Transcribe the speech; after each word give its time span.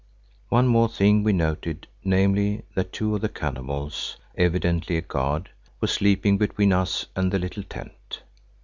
One 0.49 0.65
more 0.65 0.89
thing 0.89 1.21
we 1.21 1.31
noted, 1.31 1.85
namely, 2.03 2.63
that 2.73 2.91
two 2.91 3.13
of 3.13 3.21
the 3.21 3.29
cannibals, 3.29 4.17
evidently 4.35 4.97
a 4.97 5.01
guard, 5.03 5.51
were 5.79 5.87
sleeping 5.89 6.39
between 6.39 6.73
us 6.73 7.05
and 7.15 7.31
the 7.31 7.37
little 7.37 7.61
tent. 7.61 8.23